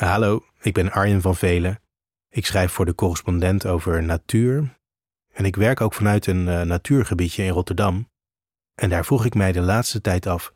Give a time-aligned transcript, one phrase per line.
[0.00, 1.80] Hallo, ik ben Arjen van Velen.
[2.28, 4.78] Ik schrijf voor de correspondent over natuur.
[5.32, 8.08] En ik werk ook vanuit een uh, natuurgebiedje in Rotterdam.
[8.74, 10.52] En daar vroeg ik mij de laatste tijd af: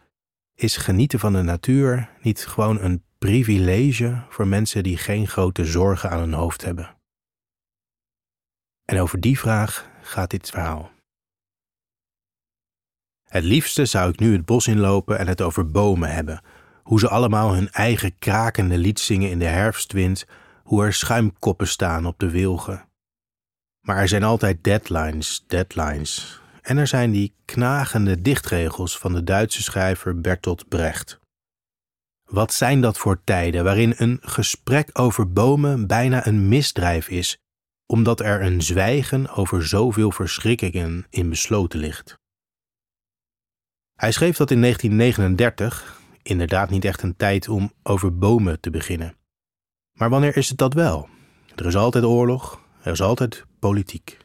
[0.55, 6.11] is genieten van de natuur niet gewoon een privilege voor mensen die geen grote zorgen
[6.11, 6.97] aan hun hoofd hebben?
[8.85, 10.91] En over die vraag gaat dit verhaal.
[13.25, 16.43] Het liefste zou ik nu het bos inlopen en het over bomen hebben.
[16.85, 20.27] Hoe ze allemaal hun eigen krakende lied zingen in de herfstwind,
[20.63, 22.89] hoe er schuimkoppen staan op de wilgen.
[23.81, 26.41] Maar er zijn altijd deadlines, deadlines.
[26.63, 31.21] En er zijn die knagende dichtregels van de Duitse schrijver Bertolt Brecht.
[32.25, 37.39] Wat zijn dat voor tijden waarin een gesprek over bomen bijna een misdrijf is,
[37.87, 42.19] omdat er een zwijgen over zoveel verschrikkingen in besloten ligt?
[43.95, 49.17] Hij schreef dat in 1939, inderdaad niet echt een tijd om over bomen te beginnen.
[49.93, 51.09] Maar wanneer is het dat wel?
[51.55, 54.19] Er is altijd oorlog, er is altijd politiek.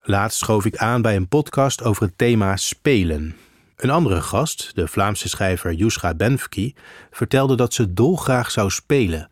[0.00, 3.36] Laatst schoof ik aan bij een podcast over het thema spelen.
[3.76, 6.74] Een andere gast, de Vlaamse schrijver Yuska Benfki,
[7.10, 9.28] vertelde dat ze dolgraag zou spelen.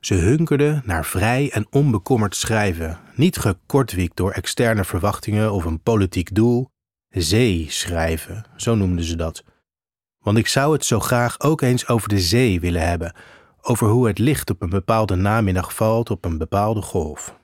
[0.00, 6.34] Ze hunkerde naar vrij en onbekommerd schrijven, niet gekortwiekt door externe verwachtingen of een politiek
[6.34, 6.68] doel.
[7.08, 9.44] Zee schrijven, zo noemden ze dat.
[10.26, 13.14] Want ik zou het zo graag ook eens over de zee willen hebben,
[13.62, 17.38] over hoe het licht op een bepaalde namiddag valt op een bepaalde golf.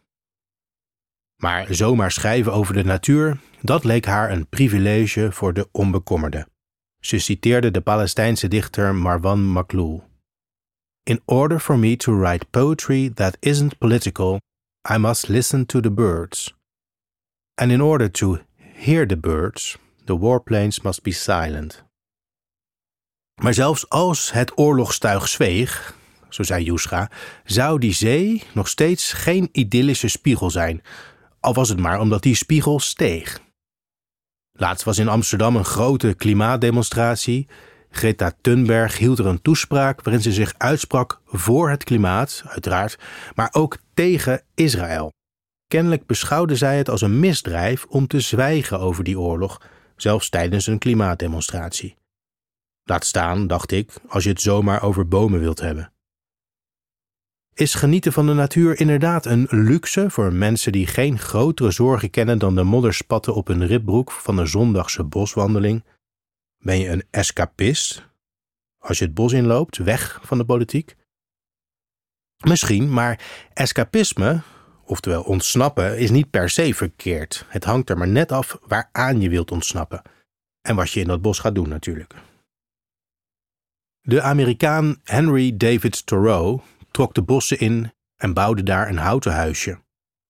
[1.37, 6.47] Maar zomaar schrijven over de natuur, dat leek haar een privilege voor de onbekommerde.
[7.01, 10.05] Ze citeerde de Palestijnse dichter Marwan Makhloul.
[11.03, 14.41] In order for me to write poetry that isn't political,
[14.95, 16.55] I must listen to the birds.
[17.55, 18.39] And in order to
[18.75, 21.91] hear the birds, the warplanes must be silent.
[23.35, 25.97] Maar zelfs als het oorlogstuig zweeg,
[26.29, 27.11] zo zei Yuska,
[27.45, 30.83] zou die zee nog steeds geen idyllische spiegel zijn,
[31.41, 33.41] al was het maar omdat die spiegel steeg.
[34.53, 37.49] Laatst was in Amsterdam een grote klimaatdemonstratie.
[37.91, 42.99] Greta Thunberg hield er een toespraak waarin ze zich uitsprak voor het klimaat, uiteraard,
[43.35, 45.13] maar ook tegen Israël.
[45.67, 49.61] Kennelijk beschouwde zij het als een misdrijf om te zwijgen over die oorlog,
[49.97, 51.97] zelfs tijdens een klimaatdemonstratie.
[52.85, 55.93] Laat staan, dacht ik, als je het zomaar over bomen wilt hebben.
[57.55, 62.39] Is genieten van de natuur inderdaad een luxe voor mensen die geen grotere zorgen kennen
[62.39, 65.85] dan de modderspatten op hun ribbroek van een zondagse boswandeling?
[66.59, 68.11] Ben je een escapist
[68.79, 70.97] als je het bos inloopt, weg van de politiek?
[72.45, 73.21] Misschien, maar
[73.53, 74.41] escapisme,
[74.85, 77.45] oftewel ontsnappen, is niet per se verkeerd.
[77.49, 80.03] Het hangt er maar net af waaraan je wilt ontsnappen.
[80.61, 82.15] En wat je in dat bos gaat doen natuurlijk.
[84.05, 89.79] De Amerikaan Henry David Thoreau trok de bossen in en bouwde daar een houten huisje.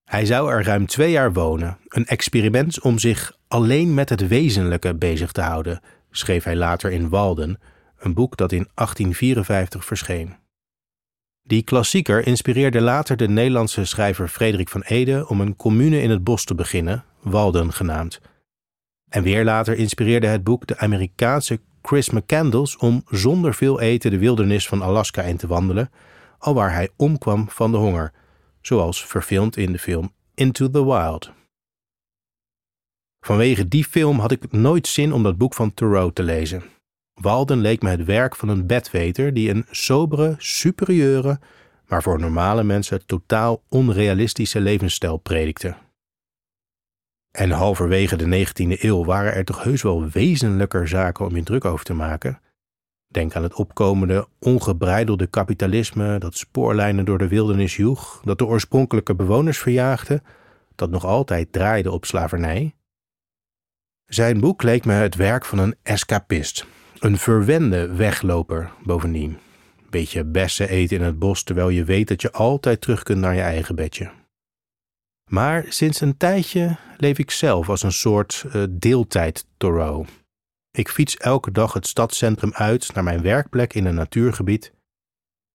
[0.05, 4.95] Hij zou er ruim twee jaar wonen, een experiment om zich alleen met het wezenlijke
[4.95, 7.61] bezig te houden, schreef hij later in Walden,
[7.99, 10.35] een boek dat in 1854 verscheen.
[11.43, 16.25] Die klassieker inspireerde later de Nederlandse schrijver Frederik van Ede om een commune in het
[16.25, 18.21] bos te beginnen, Walden genaamd.
[19.09, 24.19] En weer later inspireerde het boek de Amerikaanse Chris McCandless om zonder veel eten de
[24.19, 25.91] wildernis van Alaska in te wandelen
[26.43, 28.13] alwaar hij omkwam van de honger,
[28.61, 31.33] zoals verfilmd in de film Into the Wild.
[33.21, 36.63] Vanwege die film had ik nooit zin om dat boek van Thoreau te lezen.
[37.15, 41.41] Walden leek me het werk van een bedweter die een sobere, superieure,
[41.87, 45.77] maar voor normale mensen totaal onrealistische levensstijl predikte.
[47.33, 51.65] En halverwege de 19e eeuw waren er toch heus wel wezenlijker zaken om je druk
[51.65, 52.41] over te maken,
[53.13, 59.15] Denk aan het opkomende, ongebreidelde kapitalisme dat spoorlijnen door de wildernis joeg, dat de oorspronkelijke
[59.15, 60.23] bewoners verjaagde,
[60.75, 62.75] dat nog altijd draaide op slavernij.
[64.07, 66.67] Zijn boek leek me het werk van een escapist,
[66.99, 69.39] een verwende wegloper bovendien.
[69.91, 73.35] Beetje bessen eten in het bos terwijl je weet dat je altijd terug kunt naar
[73.35, 74.11] je eigen bedje.
[75.35, 80.07] Maar sinds een tijdje leef ik zelf als een soort uh, deeltijd Thoreau.
[80.71, 84.73] Ik fiets elke dag het stadscentrum uit naar mijn werkplek in een natuurgebied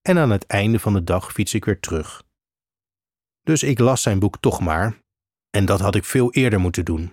[0.02, 2.24] en aan het einde van de dag fiets ik weer terug.
[3.42, 4.98] Dus ik las zijn boek toch maar,
[5.50, 7.12] en dat had ik veel eerder moeten doen.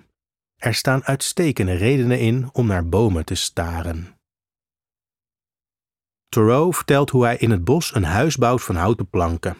[0.56, 4.18] Er staan uitstekende redenen in om naar bomen te staren.
[6.28, 9.56] Thoreau vertelt hoe hij in het bos een huis bouwt van houten planken.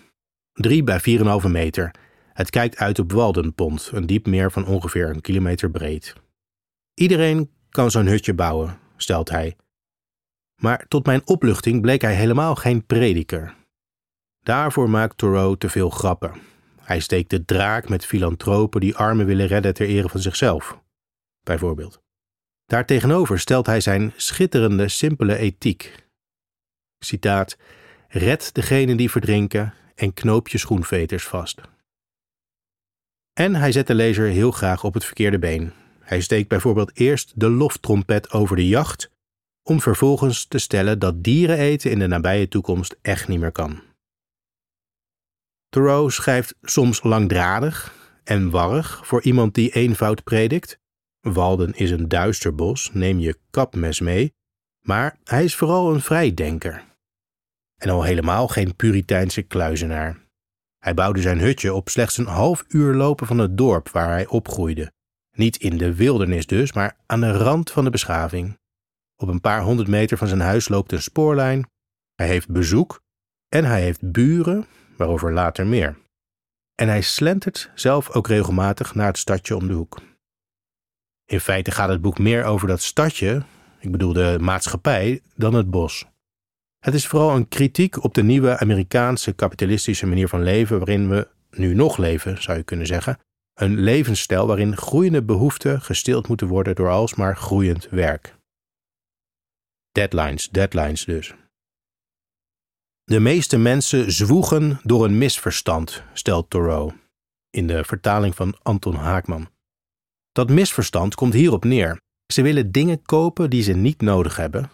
[0.52, 1.00] 3 bij
[1.42, 2.02] 4,5 meter.
[2.34, 6.14] Het kijkt uit op Waldenpont, een diep meer van ongeveer een kilometer breed.
[6.94, 9.56] Iedereen kan zo'n hutje bouwen, stelt hij.
[10.60, 13.54] Maar tot mijn opluchting bleek hij helemaal geen prediker.
[14.42, 16.32] Daarvoor maakt Thoreau te veel grappen.
[16.81, 20.80] Hij steekt de draak met filantropen die armen willen redden ter ere van zichzelf,
[21.42, 22.02] bijvoorbeeld.
[22.66, 26.08] Daartegenover stelt hij zijn schitterende, simpele ethiek.
[26.98, 27.56] Citaat:
[28.08, 31.60] Red degenen die verdrinken en knoop je schoenveters vast.
[33.34, 35.72] En hij zet de lezer heel graag op het verkeerde been.
[36.00, 39.10] Hij steekt bijvoorbeeld eerst de loftrompet over de jacht,
[39.62, 43.82] om vervolgens te stellen dat dieren eten in de nabije toekomst echt niet meer kan.
[45.69, 47.94] Thoreau schrijft soms langdradig
[48.25, 50.78] en warrig voor iemand die eenvoud predikt.
[51.20, 54.34] Walden is een duister bos, neem je kapmes mee,
[54.80, 56.84] maar hij is vooral een vrijdenker.
[57.76, 60.24] En al helemaal geen Puriteinse kluizenaar.
[60.84, 64.26] Hij bouwde zijn hutje op slechts een half uur lopen van het dorp waar hij
[64.26, 64.92] opgroeide.
[65.36, 68.58] Niet in de wildernis dus, maar aan de rand van de beschaving.
[69.16, 71.70] Op een paar honderd meter van zijn huis loopt een spoorlijn.
[72.14, 73.00] Hij heeft bezoek
[73.48, 74.66] en hij heeft buren,
[74.96, 75.98] waarover later meer.
[76.75, 80.00] En hij slentert zelf ook regelmatig naar het stadje om de hoek.
[81.25, 83.42] In feite gaat het boek meer over dat stadje,
[83.78, 86.06] ik bedoel de maatschappij, dan het bos.
[86.84, 91.28] Het is vooral een kritiek op de nieuwe Amerikaanse kapitalistische manier van leven waarin we
[91.50, 93.19] nu nog leven, zou je kunnen zeggen.
[93.54, 98.34] Een levensstijl waarin groeiende behoeften gestild moeten worden door alsmaar groeiend werk.
[99.92, 101.34] Deadlines, deadlines dus.
[103.04, 106.92] De meeste mensen zwoegen door een misverstand, stelt Thoreau,
[107.50, 109.48] in de vertaling van Anton Haakman.
[110.32, 112.00] Dat misverstand komt hierop neer.
[112.32, 114.70] Ze willen dingen kopen die ze niet nodig hebben,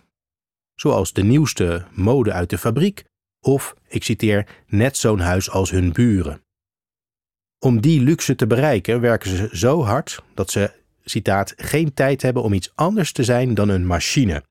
[0.80, 3.04] zoals de nieuwste mode uit de fabriek
[3.40, 6.42] of, ik citeer, net zo'n huis als hun buren.
[7.58, 10.70] Om die luxe te bereiken werken ze zo hard dat ze,
[11.04, 14.44] citaat, geen tijd hebben om iets anders te zijn dan een machine.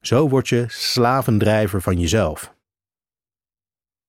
[0.00, 2.54] Zo word je slavendrijver van jezelf.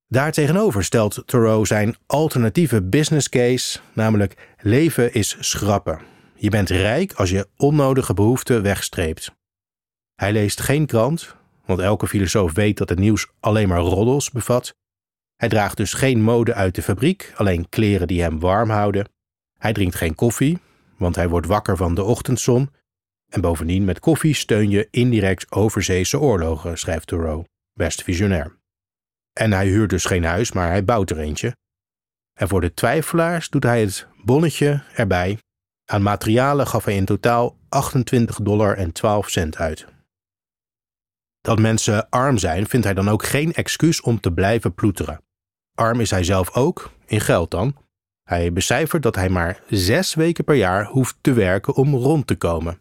[0.07, 5.99] Daartegenover stelt Thoreau zijn alternatieve business case, namelijk leven is schrappen.
[6.35, 9.31] Je bent rijk als je onnodige behoeften wegstreept.
[10.15, 11.35] Hij leest geen krant,
[11.65, 14.75] want elke filosoof weet dat het nieuws alleen maar roddels bevat.
[15.35, 19.09] Hij draagt dus geen mode uit de fabriek, alleen kleren die hem warm houden.
[19.57, 20.59] Hij drinkt geen koffie,
[20.97, 22.69] want hij wordt wakker van de ochtendzon.
[23.29, 28.57] En bovendien met koffie steun je indirect overzeese oorlogen, schrijft Thoreau, best visionair.
[29.33, 31.55] En hij huurt dus geen huis, maar hij bouwt er eentje.
[32.33, 35.37] En voor de twijfelaars doet hij het bonnetje erbij.
[35.85, 39.94] Aan materialen gaf hij in totaal 28 dollar en 12 cent uit.
[41.45, 45.21] Dat mensen arm zijn, vindt hij dan ook geen excuus om te blijven ploeteren.
[45.75, 47.75] Arm is hij zelf ook, in geld dan.
[48.23, 52.35] Hij becijfert dat hij maar zes weken per jaar hoeft te werken om rond te
[52.35, 52.79] komen.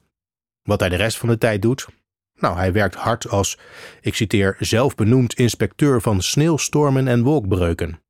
[0.63, 1.89] Wat hij de rest van de tijd doet?
[2.35, 3.59] Nou, hij werkt hard als,
[4.01, 8.03] ik citeer, zelfbenoemd inspecteur van sneeuwstormen en wolkbreuken.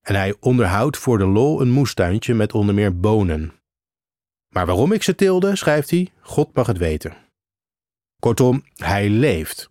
[0.00, 3.52] En hij onderhoudt voor de lol een moestuintje met onder meer bonen.
[4.48, 7.23] Maar waarom ik ze tilde, schrijft hij, God mag het weten.
[8.24, 9.70] Kortom, hij leeft.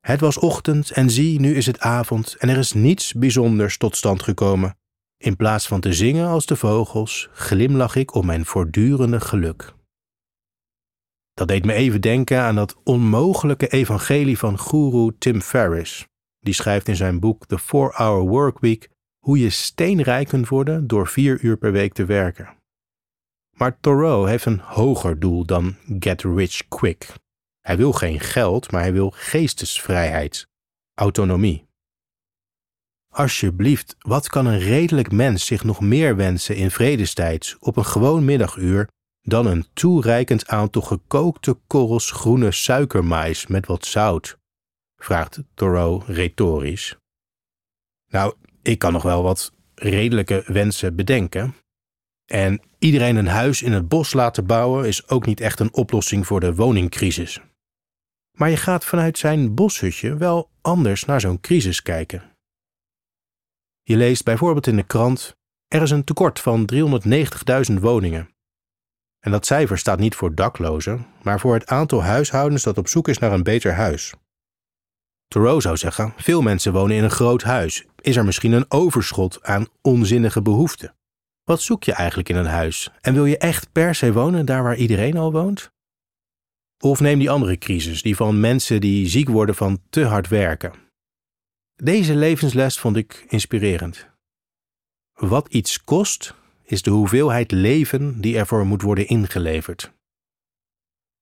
[0.00, 3.96] Het was ochtend en zie, nu is het avond en er is niets bijzonders tot
[3.96, 4.76] stand gekomen.
[5.16, 9.74] In plaats van te zingen als de vogels, glimlach ik om mijn voortdurende geluk.
[11.34, 16.06] Dat deed me even denken aan dat onmogelijke evangelie van guru Tim Ferriss.
[16.38, 21.40] Die schrijft in zijn boek The 4-Hour Workweek hoe je steenrijk kunt worden door vier
[21.40, 22.56] uur per week te werken.
[23.50, 27.20] Maar Thoreau heeft een hoger doel dan get rich quick.
[27.62, 30.46] Hij wil geen geld, maar hij wil geestesvrijheid,
[30.94, 31.66] autonomie.
[33.08, 38.24] Alsjeblieft, wat kan een redelijk mens zich nog meer wensen in vredestijd op een gewoon
[38.24, 38.88] middaguur
[39.22, 44.38] dan een toereikend aantal gekookte korrels groene suikermais met wat zout?
[44.96, 46.96] vraagt Thoreau retorisch.
[48.08, 51.54] Nou, ik kan nog wel wat redelijke wensen bedenken.
[52.24, 56.26] En iedereen een huis in het bos laten bouwen is ook niet echt een oplossing
[56.26, 57.40] voor de woningcrisis.
[58.38, 62.22] Maar je gaat vanuit zijn boshutje wel anders naar zo'n crisis kijken.
[63.82, 65.36] Je leest bijvoorbeeld in de krant:
[65.68, 66.68] er is een tekort van
[67.70, 68.30] 390.000 woningen.
[69.20, 73.08] En dat cijfer staat niet voor daklozen, maar voor het aantal huishoudens dat op zoek
[73.08, 74.14] is naar een beter huis.
[75.28, 77.86] Thoreau zou zeggen: veel mensen wonen in een groot huis.
[78.00, 80.94] Is er misschien een overschot aan onzinnige behoeften?
[81.44, 82.90] Wat zoek je eigenlijk in een huis?
[83.00, 85.72] En wil je echt per se wonen daar waar iedereen al woont?
[86.84, 90.72] Of neem die andere crisis, die van mensen die ziek worden van te hard werken.
[91.74, 94.08] Deze levensles vond ik inspirerend.
[95.12, 96.34] Wat iets kost,
[96.64, 99.92] is de hoeveelheid leven die ervoor moet worden ingeleverd.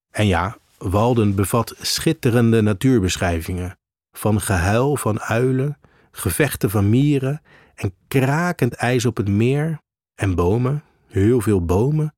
[0.09, 3.77] En ja, Walden bevat schitterende natuurbeschrijvingen
[4.11, 5.77] van gehuil van uilen,
[6.11, 7.41] gevechten van mieren
[7.75, 9.81] en krakend ijs op het meer
[10.15, 12.15] en bomen, heel veel bomen.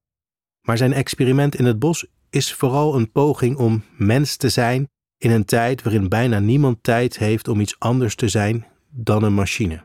[0.62, 5.31] Maar zijn experiment in het bos is vooral een poging om mens te zijn in
[5.31, 9.81] een tijd waarin bijna niemand tijd heeft om iets anders te zijn dan een machine.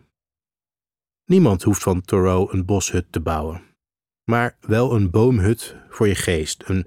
[1.24, 3.62] Niemand hoeft van Thoreau een boshut te bouwen,
[4.24, 6.86] maar wel een boomhut voor je geest, een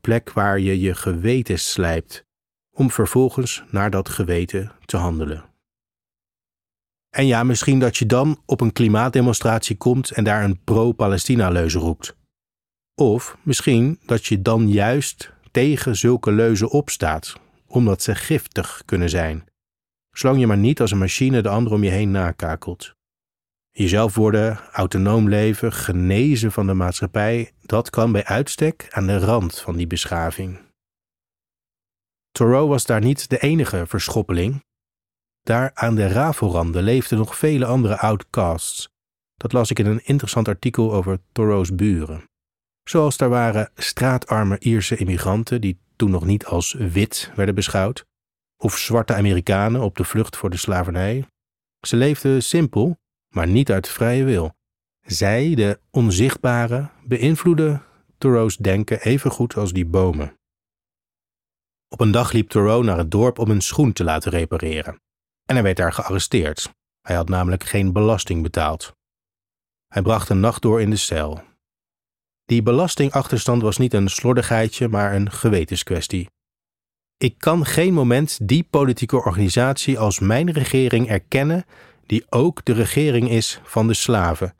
[0.00, 2.24] plek waar je je geweten slijpt,
[2.70, 5.44] om vervolgens naar dat geweten te handelen.
[7.10, 12.15] En ja, misschien dat je dan op een klimaatdemonstratie komt en daar een pro-Palestina-leuze roept.
[13.00, 19.44] Of misschien dat je dan juist tegen zulke leuzen opstaat, omdat ze giftig kunnen zijn.
[20.10, 22.94] Zolang je maar niet als een machine de ander om je heen nakakelt.
[23.70, 29.60] Jezelf worden, autonoom leven, genezen van de maatschappij, dat kan bij uitstek aan de rand
[29.60, 30.58] van die beschaving.
[32.30, 34.64] Thoreau was daar niet de enige verschoppeling.
[35.42, 38.88] Daar aan de rafelranden leefden nog vele andere outcasts.
[39.34, 42.24] Dat las ik in een interessant artikel over Thoreau's buren.
[42.88, 48.06] Zoals daar waren straatarme Ierse immigranten die toen nog niet als wit werden beschouwd,
[48.56, 51.26] of zwarte Amerikanen op de vlucht voor de slavernij.
[51.80, 52.98] Ze leefden simpel,
[53.34, 54.54] maar niet uit vrije wil.
[55.00, 57.82] Zij, de onzichtbare, beïnvloeden
[58.18, 60.36] Thoreau's denken even goed als die bomen.
[61.88, 65.00] Op een dag liep Thoreau naar het dorp om een schoen te laten repareren.
[65.44, 66.74] En hij werd daar gearresteerd.
[67.00, 68.92] Hij had namelijk geen belasting betaald.
[69.86, 71.42] Hij bracht een nacht door in de cel.
[72.46, 76.28] Die belastingachterstand was niet een slordigheidje, maar een gewetenskwestie.
[77.18, 81.64] Ik kan geen moment die politieke organisatie als mijn regering erkennen,
[82.06, 84.54] die ook de regering is van de slaven,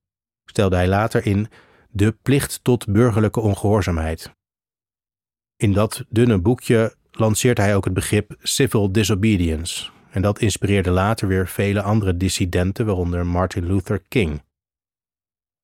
[0.44, 1.48] stelde hij later in
[1.90, 4.30] De plicht tot burgerlijke ongehoorzaamheid.
[5.56, 9.90] In dat dunne boekje lanceert hij ook het begrip civil disobedience.
[10.10, 14.42] En dat inspireerde later weer vele andere dissidenten, waaronder Martin Luther King.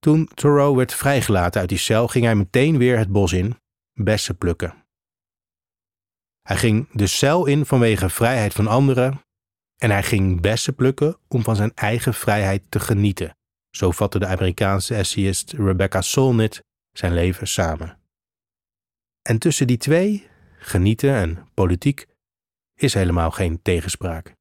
[0.02, 3.56] Toen Thoreau werd vrijgelaten uit die cel, ging hij meteen weer het bos in,
[3.92, 4.84] bessen plukken.
[6.42, 9.20] Hij ging de cel in vanwege vrijheid van anderen
[9.76, 13.36] en hij ging bessen plukken om van zijn eigen vrijheid te genieten.
[13.70, 17.98] Zo vatte de Amerikaanse essayist Rebecca Solnit zijn leven samen.
[19.22, 20.28] En tussen die twee
[20.58, 22.06] genieten en politiek
[22.74, 24.34] is helemaal geen tegenspraak.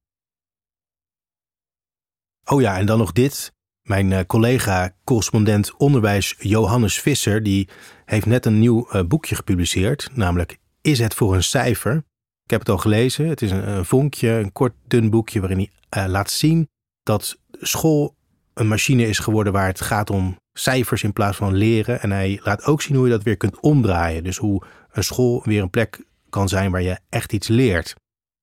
[2.44, 3.52] Oh ja, en dan nog dit.
[3.82, 7.68] Mijn eh, collega, correspondent onderwijs Johannes Visser, die
[8.04, 11.96] heeft net een nieuw eh, boekje gepubliceerd, namelijk Is het voor een cijfer?
[12.44, 13.28] Ik heb het al gelezen.
[13.28, 16.68] Het is een, vonkje, een kort dun boekje waarin hij uh, laat zien
[17.02, 18.16] dat school
[18.54, 22.00] een machine is geworden waar het gaat om cijfers in plaats van leren.
[22.00, 24.24] En hij laat ook zien hoe je dat weer kunt omdraaien.
[24.24, 27.94] Dus hoe een school weer een plek kan zijn waar je echt iets leert,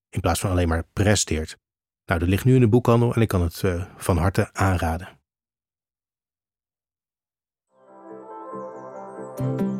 [0.09, 1.57] in plaats van alleen maar presteert.
[2.05, 3.63] Nou, dat ligt nu in de boekhandel en ik kan het
[3.97, 5.18] van harte aanraden.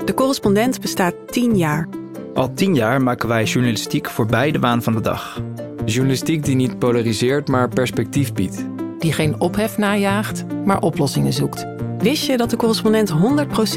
[0.06, 1.88] De correspondent bestaat tien jaar.
[2.34, 5.42] Al tien jaar maken wij journalistiek voorbij de waan van de dag.
[5.86, 8.66] Journalistiek die niet polariseert, maar perspectief biedt.
[9.00, 11.66] Die geen ophef najaagt, maar oplossingen zoekt.
[11.98, 13.14] Wist je dat de correspondent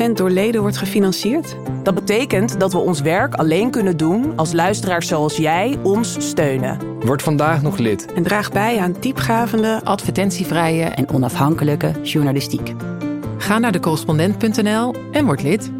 [0.08, 1.56] 100% door leden wordt gefinancierd?
[1.82, 6.78] Dat betekent dat we ons werk alleen kunnen doen als luisteraars zoals jij ons steunen.
[7.00, 8.12] Word vandaag nog lid.
[8.14, 12.74] En draag bij aan diepgavende, advertentievrije en onafhankelijke journalistiek.
[13.42, 15.70] Ga naar decorrespondent.nl en word lid.